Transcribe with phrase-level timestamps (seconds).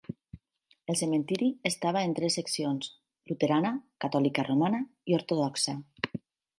[0.93, 2.89] El cementiri estava en tres seccions:
[3.33, 3.75] luterana,
[4.07, 5.81] catòlica romana, i ortodoxa.